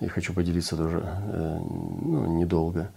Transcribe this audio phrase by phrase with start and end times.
[0.00, 2.90] Я хочу поделиться тоже, э, ну, недолго,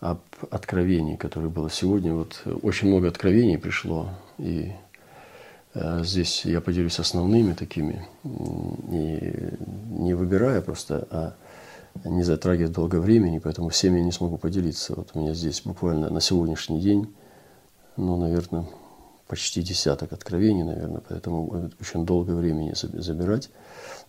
[0.00, 2.12] об откровении, которое было сегодня.
[2.12, 4.72] Вот очень много откровений пришло, и
[5.74, 9.56] э, здесь я поделюсь основными такими, не,
[9.90, 11.34] не выбирая просто, а
[12.04, 14.94] не затрагивая долго времени, поэтому всеми я не смогу поделиться.
[14.96, 17.14] Вот у меня здесь буквально на сегодняшний день,
[17.96, 18.66] ну, наверное,
[19.32, 23.48] почти десяток откровений, наверное, поэтому очень долго времени забирать.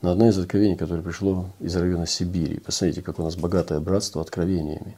[0.01, 2.59] Но одно из откровений, которое пришло из района Сибири.
[2.59, 4.97] Посмотрите, как у нас богатое братство откровениями.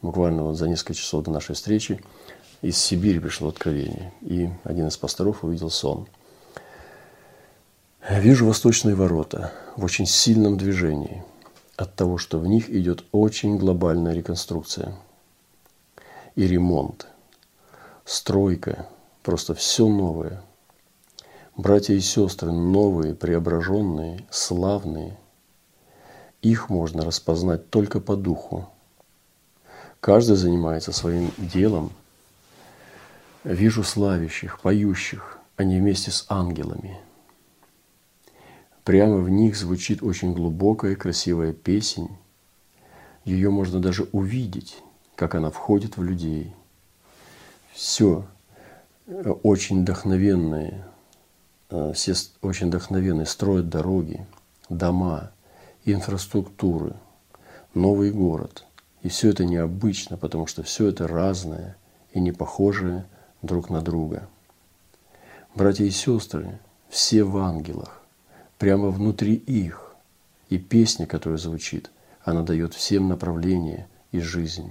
[0.00, 2.02] Буквально вот за несколько часов до нашей встречи
[2.60, 4.12] из Сибири пришло откровение.
[4.22, 6.08] И один из пасторов увидел сон.
[8.10, 11.22] Вижу восточные ворота в очень сильном движении
[11.76, 14.96] от того, что в них идет очень глобальная реконструкция
[16.34, 17.06] и ремонт,
[18.04, 18.88] стройка,
[19.22, 20.42] просто все новое–
[21.56, 25.18] Братья и сестры новые, преображенные, славные,
[26.40, 28.70] их можно распознать только по духу.
[30.00, 31.92] Каждый занимается своим делом.
[33.44, 36.98] Вижу славящих, поющих, они вместе с ангелами.
[38.82, 42.16] Прямо в них звучит очень глубокая, красивая песень.
[43.26, 44.78] Ее можно даже увидеть,
[45.16, 46.54] как она входит в людей.
[47.74, 48.26] Все
[49.06, 50.92] очень вдохновенное,
[51.72, 54.26] Э, все очень вдохновенные, строят дороги,
[54.68, 55.32] дома,
[55.86, 56.94] инфраструктуры,
[57.72, 58.66] новый город.
[59.00, 61.76] И все это необычно, потому что все это разное
[62.12, 63.06] и не похожее
[63.40, 64.28] друг на друга.
[65.54, 66.58] Братья и сестры,
[66.90, 68.02] все в ангелах,
[68.58, 69.94] прямо внутри их.
[70.50, 71.90] И песня, которая звучит,
[72.22, 74.70] она дает всем направление и жизнь.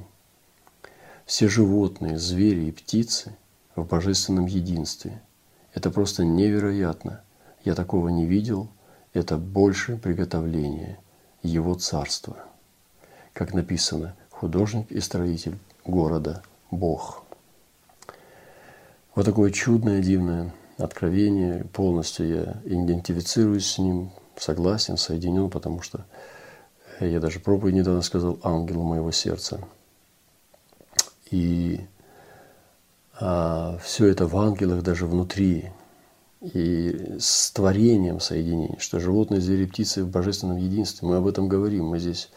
[1.25, 3.35] Все животные, звери и птицы
[3.75, 5.21] в божественном единстве–
[5.73, 7.21] это просто невероятно.
[7.63, 8.69] Я такого не видел.
[9.13, 10.99] Это больше приготовление
[11.43, 12.37] Его Царства.
[13.33, 17.23] Как написано, художник и строитель города Бог.
[19.15, 21.65] Вот такое чудное, дивное откровение.
[21.65, 26.05] Полностью я идентифицируюсь с ним, согласен, соединен, потому что
[26.99, 29.59] я даже проповедь недавно сказал ангелу моего сердца.
[31.29, 31.81] И
[33.23, 35.71] а все это в ангелах даже внутри,
[36.41, 41.07] и с творением соединение, что животные, звери, птицы в божественном единстве.
[41.07, 42.31] Мы об этом говорим, мы здесь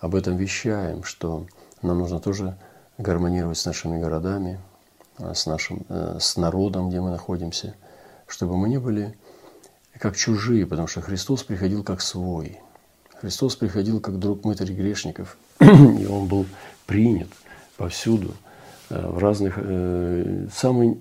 [0.00, 1.46] об этом вещаем, что
[1.80, 2.58] нам нужно тоже
[2.98, 4.60] гармонировать с нашими городами,
[5.18, 7.76] а, с нашим, э, с народом, где мы находимся,
[8.26, 9.16] чтобы мы не были
[10.00, 12.58] как чужие, потому что Христос приходил как свой.
[13.20, 16.46] Христос приходил как друг мытарь грешников, и Он был
[16.84, 17.28] принят
[17.76, 18.34] повсюду–
[18.88, 19.54] в разных...
[19.58, 21.00] Э, самый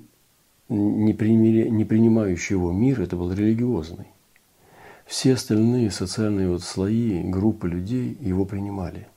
[0.67, 4.07] не принимающий его мир– это был религиозный.
[5.05, 9.07] Все остальные социальные вот слои, группы людей его принимали.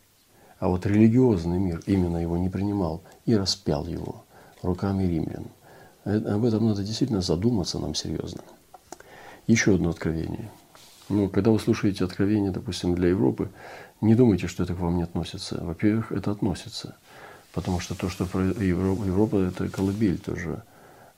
[0.59, 4.25] А вот религиозный мир именно его не принимал и распял его
[4.63, 5.47] руками римлян.
[6.05, 8.43] Э, об этом надо действительно задуматься нам серьезно.
[9.47, 10.51] Еще одно откровение.
[11.09, 13.49] Ну, когда вы слушаете откровение, допустим, для Европы,
[14.03, 15.65] не думайте, что это к вам не относится.
[15.65, 16.97] Во-первых, это относится–
[17.59, 20.63] Потому что то, что Европа, Европа это колыбель тоже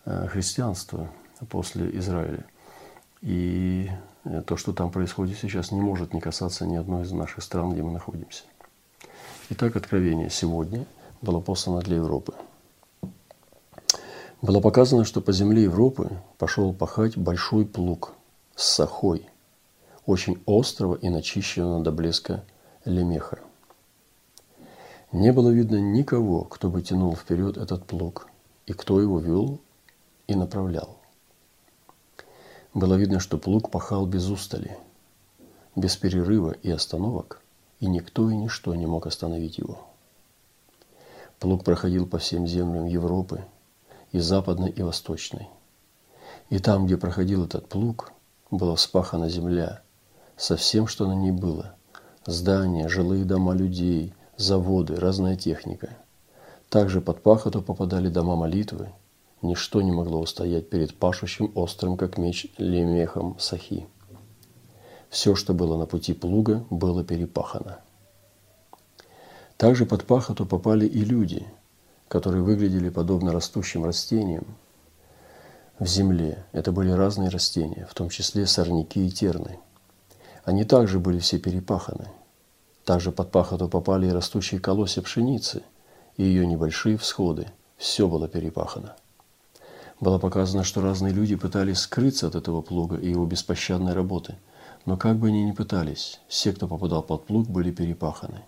[0.07, 1.11] э, христианства
[1.51, 2.47] после Израиля.
[3.21, 3.91] И
[4.25, 7.75] э, то, что там происходит сейчас, не может не касаться ни одной из наших стран,
[7.75, 8.45] где мы находимся.
[9.51, 10.87] Итак, откровение сегодня
[11.21, 12.33] было послано для Европы.
[14.41, 18.15] Было показано, что по земле Европы пошел пахать большой плуг
[18.57, 19.29] с сахой,
[20.07, 22.43] очень острого и начищенного до блеска
[22.87, 23.41] лемеха.
[25.13, 28.29] Не было видно никого, кто бы тянул вперед этот плуг,
[28.67, 29.59] и кто его вел
[30.29, 30.99] и направлял.
[32.75, 34.79] Было видно, что плуг пахал без устали,
[35.75, 37.43] без перерыва и остановок,
[37.81, 39.81] и никто и ничто не мог остановить его.
[41.41, 43.45] Плуг проходил по всем землям Европы,
[44.13, 45.49] и западной, и восточной.
[46.51, 48.13] И там, где проходил этот плуг,
[48.51, 49.83] была вспахана земля
[50.37, 51.75] со всем, что на ней было.
[52.27, 55.97] Здания, жилые дома людей– заводы, разная техника.
[56.69, 58.89] Также под пахоту попадали дома молитвы.
[59.43, 63.87] Ничто не могло устоять перед пашущим острым, как меч, лемехом сахи.
[65.09, 67.81] Все, что было на пути плуга, было перепахано.
[69.57, 71.47] Также под пахоту попали и люди,
[72.09, 74.47] которые выглядели подобно растущим растениям
[75.79, 76.45] в земле.
[76.53, 79.59] Это были разные растения, в том числе сорняки и терны.
[80.45, 82.09] Они также были все перепаханы–
[82.91, 85.63] также под пахоту попали и растущие колосья пшеницы,
[86.17, 87.47] и ее небольшие всходы.
[87.77, 88.97] Все было перепахано.
[90.01, 94.35] Было показано, что разные люди пытались скрыться от этого плуга и его беспощадной работы,
[94.87, 98.43] Но как бы они ни пытались, все, кто попадал под плуг, были перепаханы.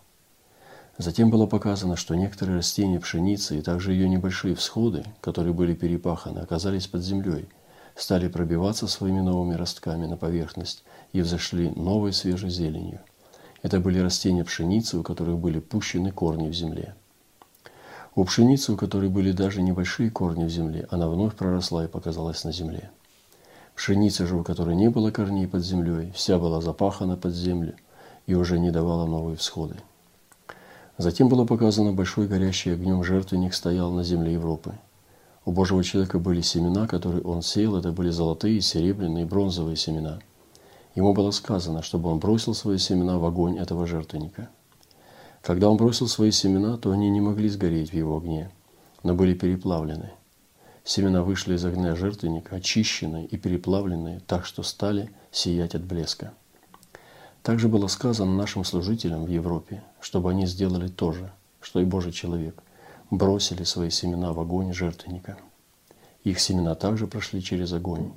[0.99, 6.41] Затем было показано, что некоторые растения пшеницы и также ее небольшие всходы, которые были перепаханы,
[6.41, 7.49] оказались под землей,
[7.95, 13.03] стали пробиваться своими новыми ростками на поверхность и взошли новой свежей зеленью.
[13.63, 16.95] Это были растения пшеницы, у которых были пущены корни в земле.
[18.15, 22.45] У пшеницы, у которой были даже небольшие корни в земле, она вновь проросла и показалась
[22.45, 22.91] на земле.
[23.75, 27.75] Пшеница же, у которой не было корней под землей, вся была запахана под землю
[28.27, 29.77] и уже не давала новые всходы.
[30.99, 34.75] Затем было показано большой горящий огнем жертвенник стоял на земле Европы.
[35.45, 40.19] У Божьего человека были семена, которые он сеял, это были золотые, серебряные, бронзовые семена.
[40.95, 44.51] Ему было сказано, чтобы он бросил свои семена в огонь этого жертвенника.
[45.41, 48.51] Когда он бросил свои семена, то они не могли сгореть в его огне,
[49.03, 50.11] но были переплавлены.
[50.85, 56.35] Семена вышли из огня жертвенника, очищенные и переплавленные, так что стали сиять от блеска.
[57.43, 62.13] Также было сказано нашим служителям в Европе, чтобы они сделали то же, что и Божий
[62.13, 62.63] человек,
[63.11, 65.39] бросили свои семена в огонь жертвенника.
[66.23, 68.13] Их семена также прошли через огонь.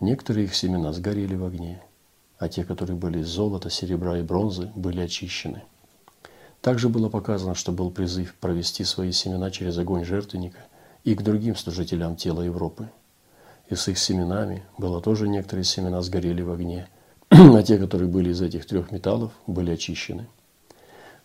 [0.00, 1.80] Некоторые их семена сгорели в огне,
[2.40, 5.62] а те, которые были из золота, серебра и бронзы, были очищены.
[6.60, 10.58] Также было показано, что был призыв провести свои семена через огонь жертвенника
[11.04, 12.88] и к другим служителям тела Европы.
[13.68, 16.88] И с их семенами было тоже некоторые семена сгорели в огне–
[17.30, 20.26] а те, которые были из этих трех металлов, были очищены.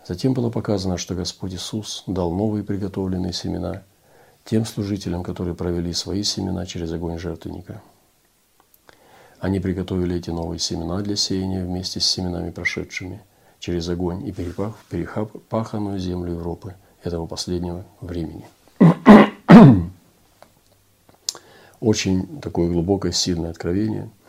[0.05, 3.83] Затем было показано, что Господь Иисус дал новые приготовленные семена
[4.43, 7.81] тем служителям, которые провели свои семена через огонь жертвенника.
[9.45, 13.21] Они приготовили эти новые семена для сеяния вместе с семенами прошедшими
[13.59, 18.43] через огонь и перепах, перепаханную землю Европы этого последнего времени.
[21.79, 24.09] Очень такое глубокое, сильное откровение–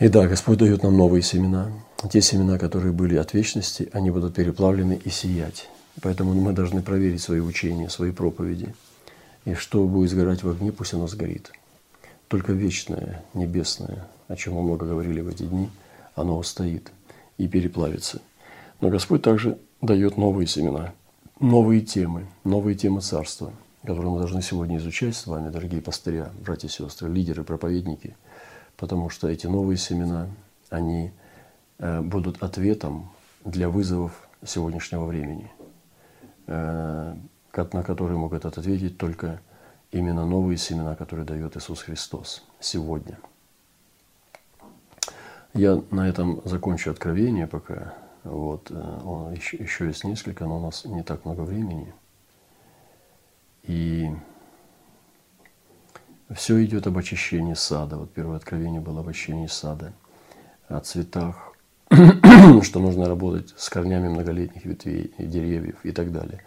[0.00, 1.70] и да, Господь дает нам новые семена.
[2.10, 5.70] Те семена, которые были от вечности, они будут переплавлены и сиять.
[6.02, 8.74] Поэтому мы должны проверить свои учения, свои проповеди.
[9.46, 11.50] И что будет сгорать в огне, пусть оно сгорит.
[12.28, 15.70] Только вечное, небесное, о чем мы много говорили в эти дни,
[16.14, 16.92] оно устоит
[17.38, 18.20] и переплавится.
[18.80, 20.92] Но Господь также дает новые семена,
[21.38, 23.52] новые темы, новые темы Царства,
[23.82, 28.16] которые мы должны сегодня изучать с вами, дорогие пастыря, братья и сестры, лидеры, проповедники–
[28.76, 30.28] потому что эти новые семена,
[30.70, 31.12] они
[31.78, 33.10] э, будут ответом
[33.44, 35.50] для вызовов сегодняшнего времени,
[36.46, 37.14] э,
[37.72, 39.40] на которые могут ответить только
[39.90, 43.18] именно новые семена, которые дает Иисус Христос сегодня.
[45.54, 47.94] Я на этом закончу откровение пока.
[48.24, 51.94] Вот, э, еще, еще есть несколько, но у нас не так много времени.
[53.62, 54.10] И
[56.34, 57.96] все идет об очищении сада.
[57.96, 59.92] Вот первое откровение было об очищении сада,
[60.68, 61.52] о цветах,
[62.62, 66.42] что нужно работать с корнями многолетних ветвей и деревьев и так далее.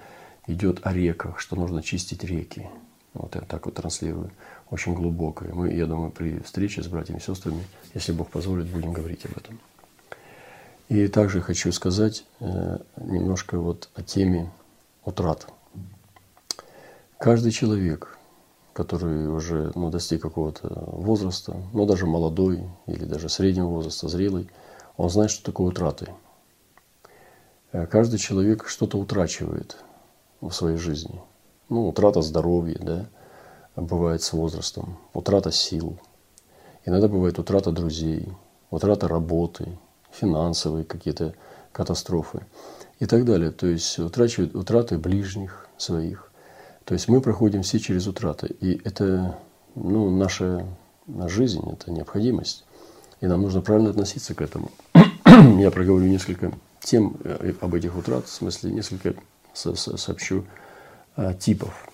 [0.47, 2.67] Идет о реках, что нужно чистить реки.
[3.13, 4.31] Вот я так вот транслирую.
[4.69, 5.53] Очень глубокое.
[5.53, 9.37] Мы, я думаю, при встрече с братьями и сестрами, если Бог позволит, будем говорить об
[9.37, 9.59] этом.
[10.89, 14.51] И также хочу сказать э, немножко вот о теме
[15.03, 15.47] утрат.
[17.17, 18.17] Каждый человек–
[18.79, 24.49] который уже ну, достиг какого-то возраста, ну даже молодой или даже среднего возраста, зрелый,
[24.95, 26.13] он знает, что такое утраты.
[27.73, 29.75] Э, каждый человек что-то утрачивает
[30.39, 31.19] в своей жизни.
[31.69, 33.05] Ну, утрата здоровья, да,
[33.75, 35.99] бывает с возрастом, утрата сил.
[36.83, 38.27] Иногда бывает утрата друзей,
[38.71, 39.77] утрата работы,
[40.11, 41.35] финансовые какие-то
[41.71, 42.41] катастрофы
[42.99, 43.51] и так далее.
[43.51, 46.31] То есть утрачивают утраты ближних своих.
[46.85, 48.47] То есть мы проходим все через утраты.
[48.59, 49.37] И это
[49.75, 50.65] ну, наша
[51.27, 52.65] жизнь, это необходимость.
[53.21, 54.71] И нам нужно правильно относиться к этому.
[55.25, 59.13] Я проговорю несколько тем э, об этих утрат, в смысле несколько
[59.53, 60.45] сообщу
[61.39, 61.89] типов.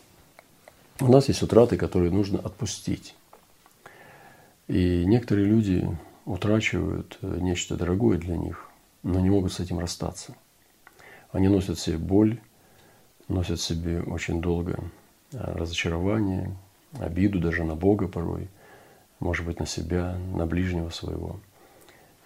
[0.99, 3.15] У нас есть утраты, которые нужно отпустить.
[4.67, 5.87] И некоторые люди
[6.25, 8.69] утрачивают э, нечто дорогое для них,
[9.03, 10.35] но не могут с этим расстаться.
[11.31, 12.39] Они носят себе боль,
[13.27, 14.79] носят себе очень долго
[15.33, 16.55] а, разочарование,
[16.99, 18.47] обиду даже на Бога порой,
[19.19, 21.39] может быть, на себя, на ближнего своего.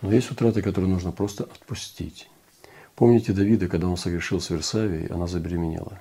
[0.01, 2.29] Но есть утраты, которые нужно просто отпустить.
[2.95, 5.99] Помните Давида, когда он согрешил с Версавией, она забеременела.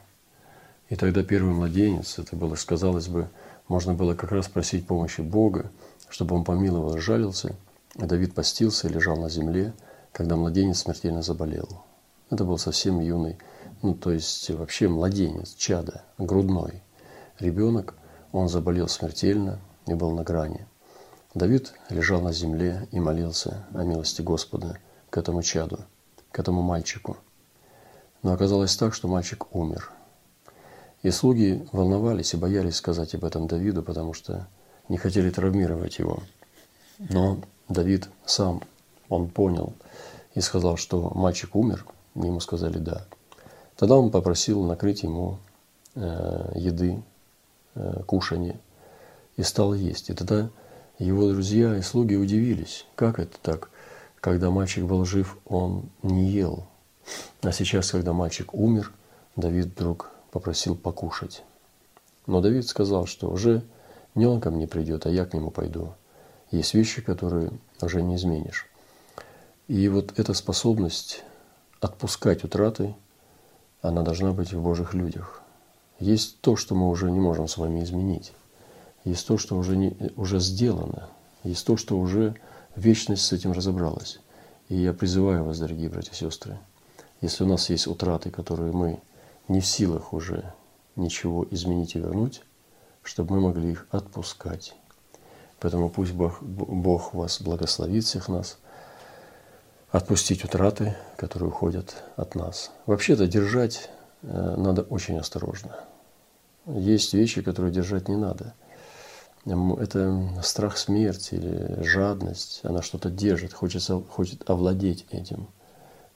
[0.89, 3.29] И тогда первый младенец, это было, сказалось бы,
[3.69, 5.71] можно было как раз просить помощи Бога,
[6.09, 7.55] чтобы он помиловал и жалился.
[7.97, 9.75] А Давид постился и лежал на земле,
[10.13, 11.85] когда младенец смертельно заболел.
[12.31, 13.39] Это был совсем юный
[13.83, 16.83] ну, то есть вообще младенец, чада, грудной
[17.39, 17.95] ребенок,
[18.33, 20.67] он заболел смертельно и был на грани.
[21.35, 24.79] Давид лежал на земле и молился о милости Господа
[25.11, 25.79] к этому чаду,
[26.33, 27.17] к этому мальчику.
[28.23, 29.93] Но оказалось так, что мальчик умер.
[31.03, 34.49] И слуги волновались и боялись сказать об этом Давиду, потому что
[34.89, 36.23] не хотели травмировать его.
[36.99, 37.39] Но
[37.69, 38.63] Давид сам,
[39.09, 39.73] он понял
[40.35, 41.87] и сказал, что мальчик умер.
[42.15, 43.07] Ему сказали «да».
[43.77, 45.39] Тогда он попросил накрыть ему
[45.95, 47.01] э, еды,
[47.77, 48.59] э, кушанье,
[49.37, 50.11] и стал есть.
[50.11, 50.51] И тогда
[50.99, 53.71] его друзья и слуги удивились, как это так,
[54.21, 56.67] когда мальчик был жив, он не ел.
[57.43, 58.93] А сейчас, когда мальчик умер,
[59.37, 61.43] Давид вдруг попросил покушать.
[62.29, 63.65] Но Давид сказал, что уже
[64.15, 65.95] не он ко мне придет, а я к нему пойду.
[66.53, 67.51] Есть вещи, которые
[67.83, 68.69] уже не изменишь.
[69.67, 71.25] И вот эта способность
[71.81, 72.95] отпускать утраты,
[73.83, 75.43] она должна быть в Божьих людях.
[75.99, 78.31] Есть то, что мы уже не можем с вами изменить.
[79.05, 81.09] Есть то, что уже, не, уже сделано.
[81.43, 82.37] Есть то, что уже
[82.77, 84.21] вечность с этим разобралась.
[84.69, 86.59] И я призываю вас, дорогие братья и сестры,
[87.23, 89.01] если у нас есть утраты, которые мы
[89.49, 90.53] не в силах уже
[90.97, 92.43] ничего изменить и вернуть,
[93.03, 94.75] чтобы мы могли их отпускать.
[95.61, 98.59] Поэтому пусть Бог, Бог вас благословит всех нас,
[99.91, 102.71] отпустить утраты, которые уходят от нас.
[102.87, 103.91] Вообще-то держать
[104.23, 105.81] э, надо очень осторожно.
[106.67, 108.55] Есть вещи, которые держать не надо–
[109.47, 115.49] это страх смерти или жадность, она что-то держит, хочется, хочет овладеть этим.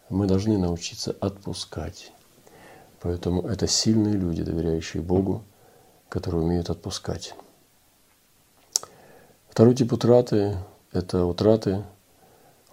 [0.09, 2.12] Мы должны научиться отпускать.
[3.02, 5.42] Поэтому это сильные люди, доверяющие Богу,
[6.09, 7.35] которые умеют отпускать.
[9.49, 10.56] Второй тип утраты–
[10.92, 11.85] это утраты,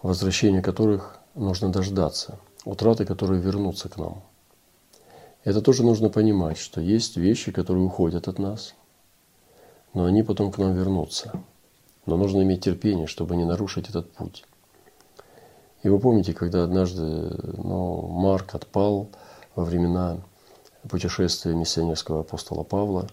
[0.02, 2.40] возвращения которых нужно дождаться.
[2.64, 4.22] Утраты, которые вернутся к нам.
[5.44, 8.74] Это тоже нужно понимать, что есть вещи, которые уходят от нас–
[9.94, 11.44] но они потом к нам вернутся.
[12.06, 14.46] Но нужно иметь терпение, чтобы не нарушить этот путь.
[15.84, 19.10] И вы помните, когда однажды ну, Марк отпал
[19.56, 20.18] во времена
[20.90, 23.08] путешествия миссионерского апостола Павла,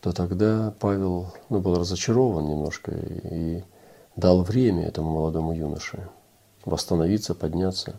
[0.00, 3.62] то тогда Павел ну, был разочарован немножко и
[4.16, 6.08] дал время этому молодому юноше
[6.64, 7.96] восстановиться, подняться.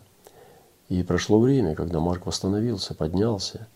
[0.88, 3.66] И прошло время, когда Марк восстановился, поднялся,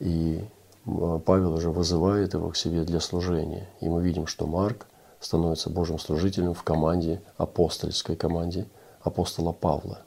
[0.00, 0.44] и
[0.84, 3.68] Павел уже вызывает его к себе для служения.
[3.80, 4.86] И мы видим, что Марк
[5.20, 8.66] становится Божьим служителем в команде, апостольской команде
[9.02, 10.00] апостола Павла.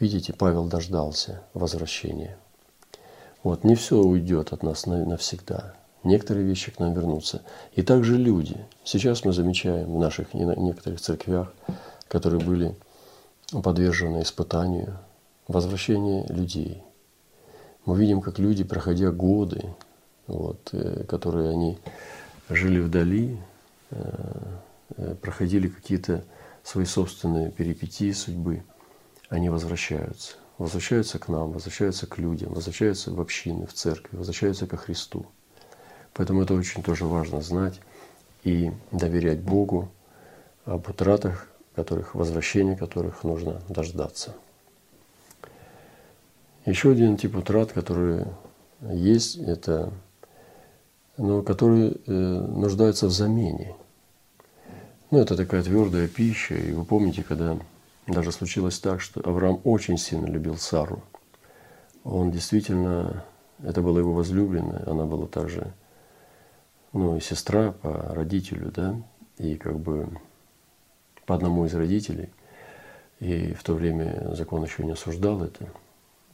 [0.00, 2.36] Видите, Павел дождался возвращения.
[3.42, 5.74] Вот, не все уйдет от нас навсегда.
[6.02, 7.42] Некоторые вещи к нам вернутся.
[7.74, 8.56] И также люди.
[8.84, 11.52] Сейчас мы замечаем в наших некоторых церквях,
[12.08, 12.74] которые были
[13.50, 14.98] подвержены испытанию,
[15.46, 16.82] возвращение людей–
[17.86, 19.74] мы видим, как люди, проходя годы,
[20.26, 21.78] вот, э, которые они
[22.48, 23.38] жили вдали,
[23.90, 23.96] э,
[24.96, 26.24] э, проходили какие-то
[26.62, 28.62] свои собственные перипетии судьбы,
[29.34, 30.36] они возвращаются.
[30.58, 35.26] Возвращаются к нам, возвращаются к людям, возвращаются в общины, в церкви, возвращаются ко Христу.
[36.12, 37.80] Поэтому это очень тоже важно знать
[38.44, 39.88] и доверять Богу
[40.64, 44.34] об утратах, которых, возвращения которых нужно дождаться.
[46.64, 48.26] Еще один тип утрат, который
[48.80, 49.92] есть, это
[51.16, 53.74] но которые э, нуждаются в замене.
[55.10, 56.54] Ну, это такая твердая пища.
[56.54, 57.56] И вы помните, когда
[58.06, 61.02] даже случилось так, что Авраам очень сильно любил Сару.
[62.04, 63.24] Он действительно,
[63.62, 65.72] это была его возлюбленная, она была также,
[66.92, 68.96] ну, и сестра по родителю, да,
[69.38, 70.08] и как бы
[71.26, 72.28] по одному из родителей.
[73.20, 75.68] И в то время закон еще не осуждал это–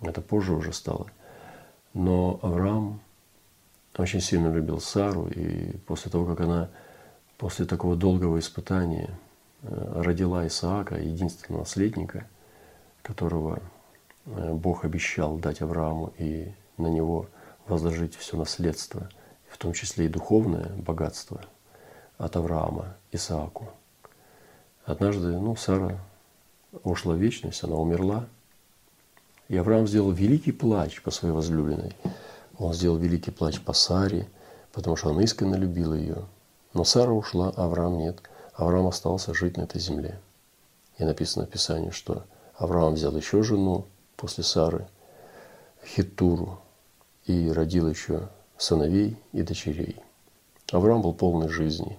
[0.02, 1.06] это позже уже стало.
[1.92, 3.00] Но Авраам
[3.96, 6.70] очень сильно любил Сару, и после того, как она
[7.36, 9.10] после такого долгого испытания
[9.62, 12.26] родила Исаака, единственного наследника,
[13.02, 13.60] которого
[14.26, 17.26] э, Бог обещал дать Аврааму и на него
[17.66, 19.08] возложить все наследство,
[19.48, 21.42] в том числе и духовное богатство
[22.18, 23.68] от Авраама Исааку.
[24.84, 25.98] Однажды, ну, Сара
[26.82, 28.26] ушла в вечность, она умерла–
[29.50, 31.96] и Авраам сделал великий плач по своей возлюбленной.
[32.56, 34.28] Он сделал великий плач по Саре,
[34.72, 36.18] потому что он искренне любил ее.
[36.72, 38.22] Но Сара ушла, а Авраам нет.
[38.60, 40.20] Авраам остался жить на этой земле.
[40.98, 42.24] И написано в Писании, что
[42.54, 43.86] Авраам взял еще жену
[44.16, 44.86] после Сары,
[45.84, 46.60] Хитуру,
[47.24, 49.96] и родил еще сыновей и дочерей.
[50.72, 51.98] Авраам был полный жизни,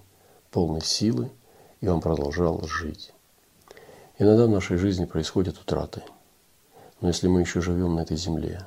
[0.50, 1.30] полной силы,
[1.80, 3.12] и он продолжал жить.
[4.18, 6.02] Иногда в нашей жизни происходят утраты–
[7.02, 8.64] но если мы еще живем на этой земле,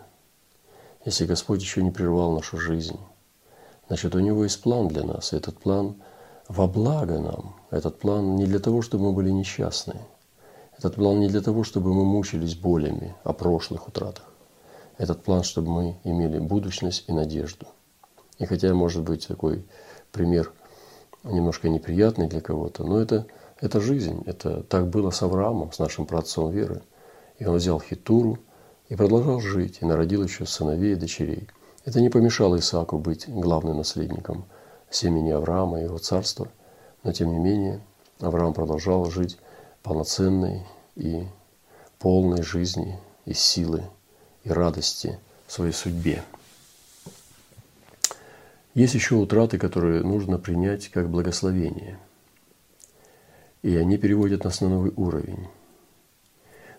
[1.06, 3.00] если Господь еще не прервал нашу жизнь,
[3.88, 5.32] значит, у Него есть план для нас.
[5.32, 5.96] И этот план
[6.48, 7.56] во благо нам.
[7.72, 9.96] Этот план не для того, чтобы мы были несчастны.
[10.78, 14.26] Этот план не для того, чтобы мы мучились болями о прошлых утратах.
[14.98, 17.68] Этот план, чтобы мы имели будущность и надежду.
[18.38, 19.66] И хотя, может быть, такой
[20.12, 20.52] пример
[21.24, 23.26] немножко неприятный для кого-то, но это,
[23.60, 24.24] это жизнь.
[24.26, 26.82] Это так было с Авраамом, с нашим праотцом веры.
[27.40, 28.38] И он взял Хитуру
[28.88, 31.48] и продолжал жить, и народил еще сыновей и дочерей.
[31.84, 34.46] Это не помешало Исааку быть главным наследником
[34.90, 36.48] семени Авраама и его царства,
[37.04, 37.82] но тем не менее
[38.20, 39.38] Авраам продолжал жить
[39.84, 40.66] полноценной
[40.96, 41.28] и
[42.00, 43.84] полной жизни и силы
[44.44, 46.24] и радости в своей судьбе.
[48.74, 51.98] Есть еще утраты, которые нужно принять как благословение.
[53.62, 55.48] И они переводят нас на новый уровень.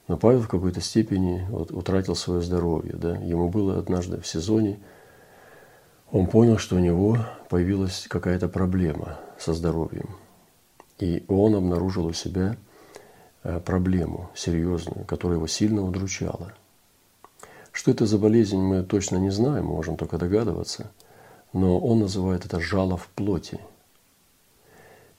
[0.06, 2.94] Но Павел в какой-то степени вот, утратил свое здоровье.
[2.94, 3.16] Да?
[3.16, 4.78] Ему было однажды в сезоне,
[6.10, 10.16] он понял, что у него появилась какая-то проблема со здоровьем.
[10.98, 12.56] И он обнаружил у себя
[13.42, 16.52] э, проблему серьезную, которая его сильно удручала–
[17.76, 20.90] что это за болезнь, мы точно не знаем, можем только догадываться.
[21.52, 23.60] Но он называет это жало в плоти.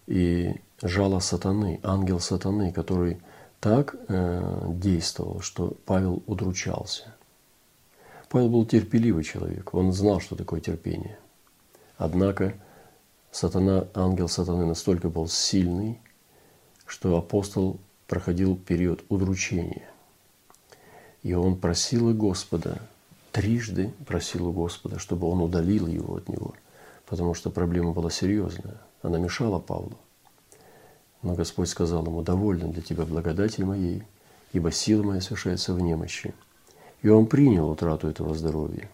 [0.07, 3.21] И жало сатаны, ангел сатаны, который
[3.59, 7.13] так э, действовал, что Павел удручался.
[8.29, 11.17] Павел был терпеливый человек, он знал, что такое терпение.
[11.97, 12.53] Однако
[13.31, 15.99] сатана, ангел сатаны настолько был сильный,
[16.85, 19.89] что апостол проходил период удручения–
[21.27, 22.81] и он просил у Господа,
[23.33, 26.53] трижды просил у Господа, чтобы он удалил его от него,
[27.05, 28.77] потому что проблема была серьезная.
[29.01, 29.97] Она мешала Павлу.
[31.21, 34.03] Но Господь сказал ему, довольно для тебя благодати моей,
[34.53, 36.33] ибо сила моя совершается в немощи.
[37.01, 38.89] И он принял утрату этого здоровья.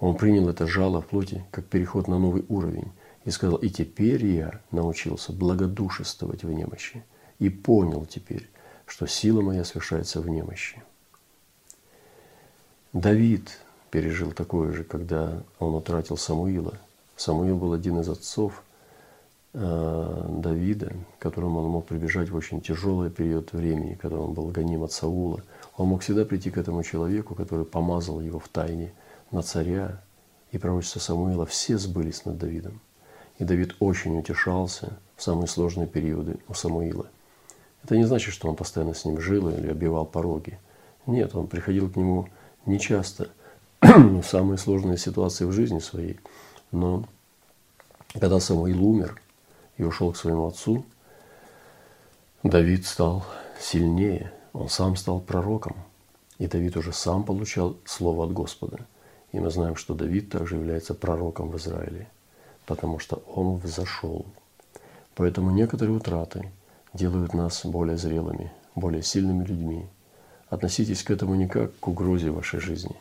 [0.00, 2.92] Он принял это жало в плоти, как переход на новый уровень,
[3.24, 7.02] и сказал, и теперь я научился благодушествовать в немощи,
[7.38, 8.48] и понял теперь,
[8.86, 10.82] что сила моя совершается в немощи.
[12.92, 13.58] Давид
[13.90, 16.78] пережил такое же, когда он утратил Самуила.
[17.16, 18.62] Самуил был один из отцов
[19.54, 24.82] Давида, к которому он мог прибежать в очень тяжелый период времени, когда он был гоним
[24.82, 25.42] от Саула.
[25.76, 28.92] Он мог всегда прийти к этому человеку, который помазал его в тайне
[29.30, 30.00] на царя,
[30.50, 32.80] и пророчества Самуила все сбылись над Давидом.
[33.38, 37.06] И Давид очень утешался в самые сложные периоды у Самуила.
[37.84, 40.58] Это не значит, что он постоянно с ним жил или обивал пороги.
[41.06, 42.28] Нет, он приходил к нему
[42.66, 43.28] не часто
[43.80, 46.18] в самые сложные ситуации в жизни своей.
[46.72, 47.04] Но
[48.14, 49.20] когда Самуил умер
[49.76, 50.84] и ушел к своему отцу,
[52.42, 53.24] Давид стал
[53.58, 55.76] сильнее, он сам стал пророком.
[56.38, 58.86] И Давид уже сам получал слово от Господа.
[59.32, 62.08] И мы знаем, что Давид также является пророком в Израиле,
[62.66, 64.26] потому что он взошел.
[65.14, 66.50] Поэтому некоторые утраты
[66.92, 69.88] делают нас более зрелыми, более сильными людьми,
[70.54, 72.94] Относитесь к этому не как к угрозе вашей жизни,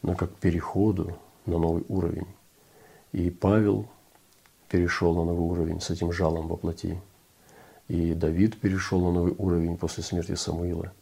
[0.00, 2.26] но как к переходу на новый уровень.
[3.12, 3.86] И Павел
[4.68, 7.00] перешел на новый уровень с этим жалом во плоти.
[7.88, 10.92] И Давид перешел на новый уровень после смерти Самуила,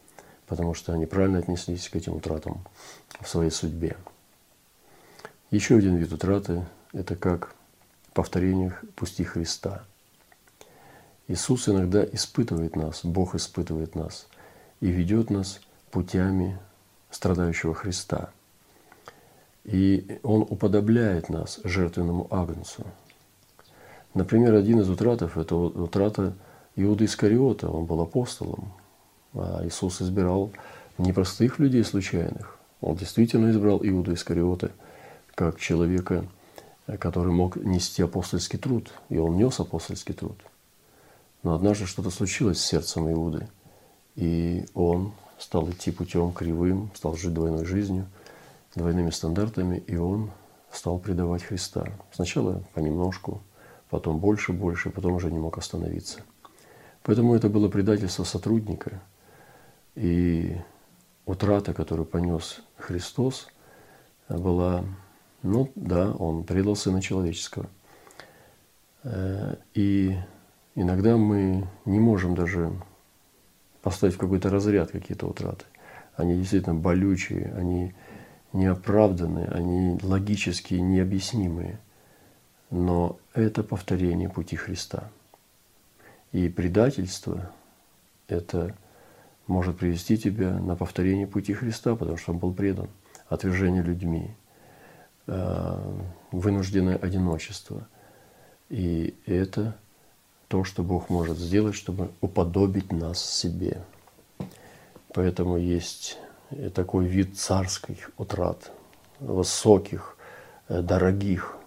[0.47, 2.63] потому что они правильно отнеслись к этим утратам
[3.19, 3.97] в своей судьбе.
[5.51, 7.55] Еще один вид утраты– это как
[8.13, 9.83] повторение пусти Христа.
[11.27, 14.27] Иисус иногда испытывает нас, Бог испытывает нас
[14.81, 15.59] и ведет нас–
[15.93, 16.59] путями
[17.11, 18.31] страдающего Христа.
[19.63, 22.83] И Он уподобляет нас жертвенному агнцу.
[24.13, 26.33] Например, один из утратов– это утрата
[26.75, 27.69] Иуда Искариота.
[27.69, 28.73] Он был апостолом,
[29.33, 30.51] а Иисус избирал
[30.97, 32.57] не простых людей случайных.
[32.81, 34.71] Он действительно избрал Иуду Искариота
[35.35, 36.25] как человека,
[36.99, 38.91] который мог нести апостольский труд.
[39.09, 40.37] И он нес апостольский труд.
[41.41, 43.47] Но однажды что-то случилось с сердцем Иуды,
[44.15, 48.07] и он стал идти путем кривым, стал жить двойной жизнью,
[48.75, 50.31] двойными стандартами, и он
[50.71, 51.87] стал предавать Христа.
[52.11, 53.41] Сначала понемножку,
[53.93, 56.21] потом больше, больше, потом уже не мог остановиться.
[57.03, 59.03] Поэтому это было предательство сотрудника.
[59.93, 60.57] И
[61.27, 63.49] утрата, которую понес Христос,
[64.27, 64.83] была,
[65.43, 67.67] ну да, он предал Сына Человеческого.
[69.03, 70.17] Э, и
[70.73, 72.73] иногда мы не можем даже
[73.83, 75.65] поставить в какой-то разряд какие-то утраты.
[76.15, 77.93] Они действительно болючие, они
[78.53, 81.79] неоправданные, они логически необъяснимые.
[82.73, 85.11] Но это повторение пути Христа.
[86.31, 87.51] И предательство–
[88.27, 88.75] это
[89.45, 92.89] может привести тебя на повторение пути Христа, потому что он был предан.
[93.29, 94.31] Отвержение людьми,
[95.27, 95.93] э,
[96.31, 97.87] вынужденное одиночество.
[98.69, 99.77] И это
[100.47, 103.83] то, что Бог может сделать, чтобы уподобить нас себе.
[105.13, 106.17] Поэтому есть
[106.73, 108.71] такой вид царских утрат,
[109.19, 110.17] высоких,
[110.69, 111.59] э, дорогих,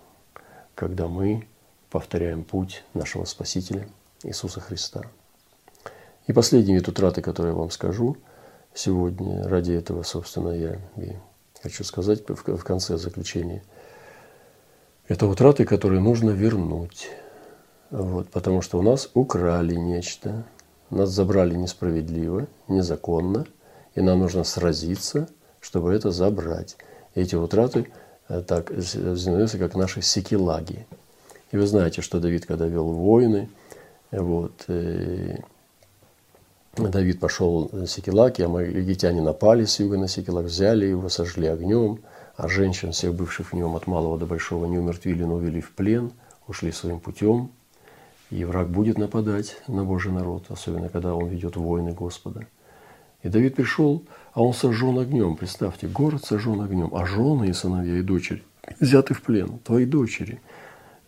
[0.77, 1.49] когда мы
[1.91, 3.89] повторяем путь нашего Спасителя
[4.23, 5.03] Иисуса Христа.
[6.29, 8.17] И последний вид утраты, который я вам скажу
[8.75, 11.17] сегодня, ради этого, собственно, я и
[11.63, 13.65] хочу сказать в конце заключения,
[15.09, 17.09] это утраты, которые нужно вернуть.
[17.91, 20.45] Вот, потому что у нас украли нечто,
[20.91, 23.47] нас забрали несправедливо, незаконно,
[23.95, 25.29] и нам нужно сразиться,
[25.61, 26.77] чтобы это забрать.
[27.15, 27.91] Эти утраты
[28.29, 30.87] так знаменуются, как наши секелаги.
[31.53, 33.49] И вы знаете, что Давид, когда вел войны,
[34.11, 35.39] вот, э,
[36.77, 42.01] Давид пошел на Секелак, и амаликитяне напали с юга на Секелак, взяли его, сожгли огнем,
[42.37, 45.73] а женщин, всех бывших в нем от малого до большого, не умертвили, но увели в
[45.73, 46.13] плен,
[46.47, 47.51] ушли своим путем.
[48.31, 52.47] И враг будет нападать на Божий народ, особенно когда он ведет войны Господа.
[53.23, 55.37] И Давид пришел, а он сожжен огнем.
[55.37, 58.43] Представьте, город сожжен огнем, а жены и сыновья и дочери
[58.81, 59.59] взяты в плен.
[59.65, 60.41] Твои дочери,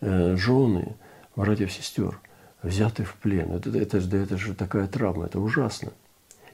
[0.01, 0.95] э, жены,
[1.35, 2.19] братьев, сестер–
[2.63, 3.53] взяты в плен.
[3.53, 5.91] Это, это, это, это же такая травма, это ужасно.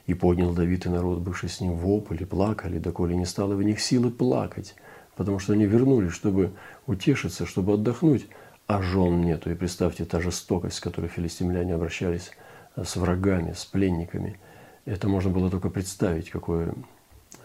[0.06, 3.80] И поднял Давид и народ, бывший с ним, вопли, плакали, доколе не стало в них
[3.80, 4.76] силы плакать,
[5.16, 6.52] потому что они вернулись, чтобы
[6.86, 8.28] утешиться, чтобы отдохнуть,
[8.68, 9.50] а жен нету.
[9.50, 12.30] И представьте, та жестокость, с которой филистимляне обращались
[12.76, 14.38] э, с врагами, с пленниками.
[14.86, 16.72] Это можно было только представить, какое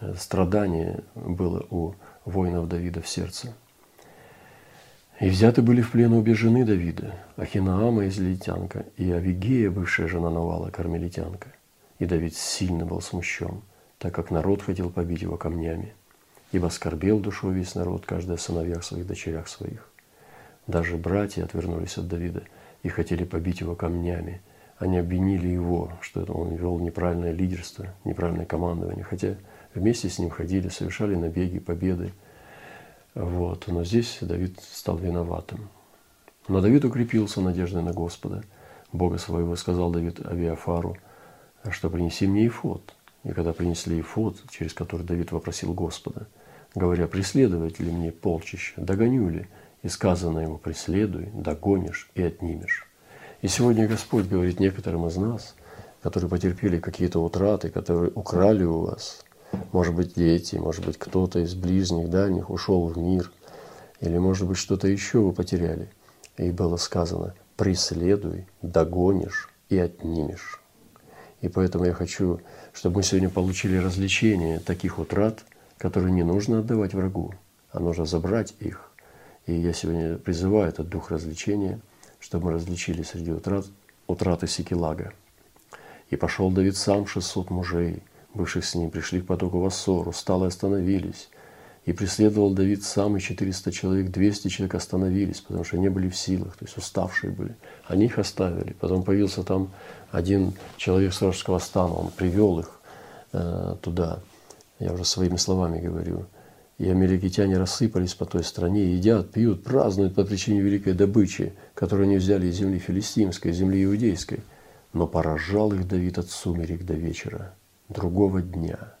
[0.00, 3.52] э, страдание было у воинов Давида в сердце.
[5.20, 10.70] И взяты были в плен обе жены Давида, Ахинаама израильтянка и Авигея, бывшая жена Навала,
[10.70, 11.48] кармелитянка.
[11.98, 13.60] И Давид сильно был смущен,
[13.98, 15.94] так как народ хотел побить его камнями.
[16.52, 19.88] Ибо скорбел душой весь народ, каждый о сыновьях своих, дочерях своих.
[20.66, 22.42] Даже братья отвернулись от Давида
[22.82, 24.40] и хотели побить его камнями.
[24.82, 29.36] Они обвинили его, что это он вел неправильное лидерство, неправильное командование, хотя
[29.74, 32.12] вместе с ним ходили, совершали набеги, победы–
[33.14, 33.66] вот.
[33.66, 35.68] Но здесь Давид стал виноватым.
[36.48, 38.42] Но Давид укрепился надеждой на Господа.
[38.92, 40.96] Бога своего сказал Давид Авиафару,
[41.70, 42.94] что принеси мне ифот.
[43.24, 46.26] И когда принесли ифот, через который Давид вопросил Господа,
[46.74, 49.46] говоря, преследовать ли мне полчища, догоню ли?
[49.82, 52.88] И сказано ему, преследуй, догонишь и отнимешь.
[53.42, 55.54] И сегодня Господь говорит некоторым из нас,
[56.02, 59.20] которые потерпели какие-то утраты, которые украли у вас–
[59.72, 63.30] может быть, дети, может быть, кто-то из ближних, дальних ушел в мир,
[64.00, 65.90] или, может быть, что-то еще вы потеряли.
[66.36, 70.60] И было сказано, преследуй, догонишь и отнимешь.
[71.40, 72.40] И поэтому я хочу,
[72.72, 75.40] чтобы мы сегодня получили развлечение таких утрат,
[75.78, 77.34] которые не нужно отдавать врагу,
[77.70, 78.90] а нужно забрать их.
[79.46, 81.80] И я сегодня призываю этот дух развлечения,
[82.22, 83.66] чтобы мы различили среди утрат
[84.06, 85.12] утраты Сикилага.
[86.08, 88.02] И пошел Давид сам 600 мужей–
[88.34, 91.28] бывших с ним, пришли к потоку Вассору, стало и остановились.
[91.84, 96.16] И преследовал Давид сам, и 400 человек, 200 человек остановились, потому что не были в
[96.16, 97.56] силах, то есть уставшие были.
[97.86, 98.72] Они их оставили.
[98.74, 99.72] Потом появился там
[100.12, 102.80] один человек с Рожского стана, он привел их
[103.32, 104.20] э, туда.
[104.78, 106.26] Я уже своими словами говорю.
[106.82, 112.16] И америкитяне рассыпались по той стране, едят, пьют, празднуют по причине великой добычи, которую они
[112.16, 114.40] взяли из земли филистимской, земли иудейской.
[114.92, 117.54] Но поражал их Давид от сумерек до вечера
[117.88, 118.96] другого дня.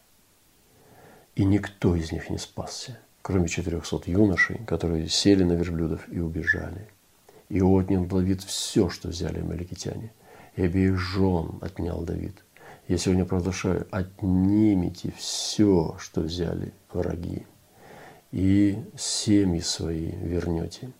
[1.34, 6.86] И никто из них не спасся, кроме четырехсот юношей, которые сели на верблюдов и убежали.
[7.48, 10.12] И отнял Давид все, что взяли амаликитяне,
[10.54, 12.44] и обеих жен отнял Давид.
[12.86, 17.44] Я сегодня провозглашаю, отнимите все, что взяли враги,
[18.32, 20.90] и семьи свои вернете.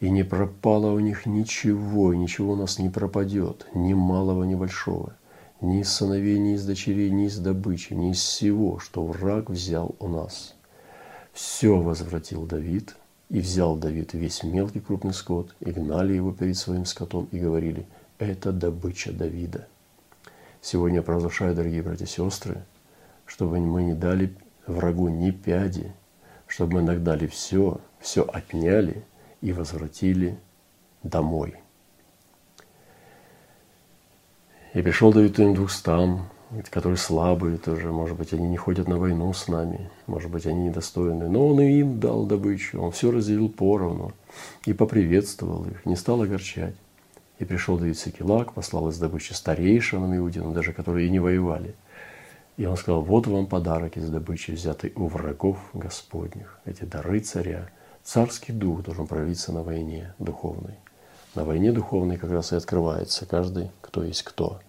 [0.00, 4.54] И не пропало у них ничего, и ничего у нас не пропадет, ни малого, ни
[4.54, 5.14] большого–
[5.64, 9.94] ни из сыновей, ни из дочерей, ни из добычи, ни из всего, что враг взял
[9.98, 10.54] у нас.
[11.32, 12.96] Все возвратил Давид,
[13.30, 17.86] и взял Давид весь мелкий крупный скот, и гнали его перед своим скотом, и говорили,
[18.18, 19.66] это добыча Давида.
[20.60, 22.62] Сегодня я провозглашаю, дорогие братья и сестры,
[23.26, 24.34] чтобы мы не дали
[24.66, 25.92] врагу ни пяди,
[26.54, 29.04] чтобы мы нагнали все, все отняли
[29.40, 30.38] и возвратили
[31.02, 31.56] домой–
[34.74, 36.28] И пришел Давид к двухстам,
[36.70, 40.64] которые слабые тоже, может быть, они не ходят на войну с нами, может быть, они
[40.64, 41.28] недостойны.
[41.28, 44.12] Но он и им дал добычу, он все разделил поровну
[44.66, 46.74] и поприветствовал их, не стал огорчать.
[47.38, 51.76] И пришел Давид Секелак, послал из добычи старейшинам иудинам, даже которые и не воевали.
[52.56, 56.60] И он сказал, вот вам подарок из добычи, взятый у врагов Господних.
[56.64, 57.68] Эти дары царя.
[58.04, 60.78] Царский дух должен проявиться на войне духовной.
[61.34, 64.60] На войне духовной как раз и открывается каждый, кто есть кто.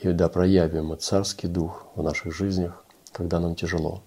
[0.00, 4.02] И да проявим мы царский дух в наших жизнях, когда нам тяжело.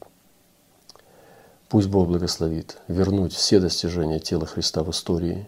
[1.70, 5.48] Пусть Бог благословит вернуть все достижения тела Христа в истории.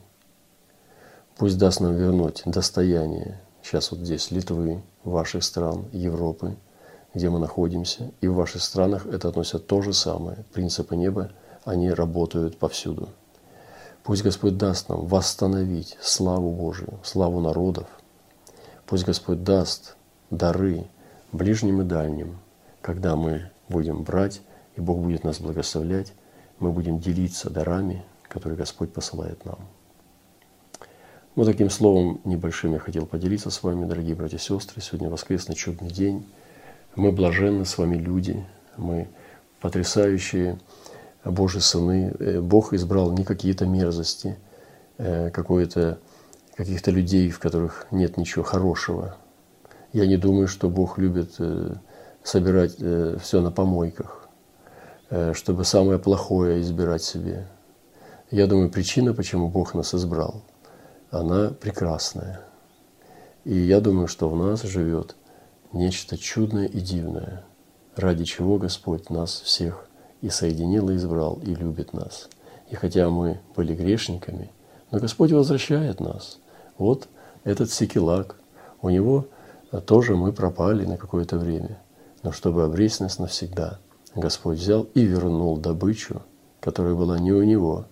[1.37, 6.55] Пусть даст нам вернуть достояние, сейчас вот здесь, Литвы, ваших стран, Европы,
[7.13, 8.11] где мы находимся.
[8.21, 10.45] И в ваших странах это относят то же самое.
[10.53, 11.31] Принципы неба,
[11.65, 13.09] они работают повсюду.
[14.03, 17.87] Пусть Господь даст нам восстановить славу Божию, славу народов.
[18.85, 19.95] Пусть Господь даст
[20.29, 20.87] дары
[21.31, 22.39] ближним и дальним,
[22.81, 24.41] когда мы будем брать,
[24.75, 26.13] и Бог будет нас благословлять,
[26.59, 29.59] мы будем делиться дарами, которые Господь посылает нам.
[31.35, 34.81] Вот таким словом небольшим я хотел поделиться с вами, дорогие братья и сестры.
[34.81, 36.27] Сегодня воскресный чудный день.
[36.95, 38.45] Мы блаженны с вами люди,
[38.77, 39.07] мы
[39.61, 40.59] потрясающие
[41.25, 42.13] Божьи сыны.
[42.19, 44.37] Э, Бог избрал не какие-то мерзости,
[44.99, 45.97] э, какое-то
[46.55, 49.17] каких-то людей, в которых нет ничего хорошего.
[49.91, 51.73] Я не думаю, что Бог любит э,
[52.21, 54.29] собирать все на помойках,
[55.33, 57.47] чтобы самое плохое избирать себе.
[58.31, 60.43] Я думаю, причина, почему Бог нас избрал,
[61.11, 62.41] она прекрасная.
[63.43, 65.17] И я думаю, что в нас живет
[65.73, 67.43] нечто чудное и дивное,
[67.95, 69.87] ради чего Господь нас всех
[70.21, 72.29] и соединил, и избрал, и любит нас.
[72.69, 74.51] И хотя мы были грешниками,
[74.91, 76.39] но Господь возвращает нас.
[76.77, 77.07] Вот
[77.43, 78.37] этот Секелак,
[78.81, 79.27] у него
[79.85, 81.81] тоже мы пропали на какое-то время,
[82.21, 83.79] но чтобы обрести нас навсегда,
[84.15, 86.21] Господь взял и вернул добычу,
[86.59, 87.85] которая была не у него.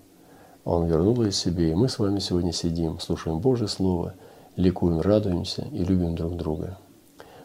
[0.63, 4.13] Он вернул ее себе, и мы с вами сегодня сидим, слушаем Божье Слово,
[4.55, 6.77] ликуем, радуемся и любим друг друга.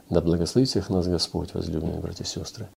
[0.09, 2.69] Да благословит всех нас Господь, возлюбленные братья и сестры.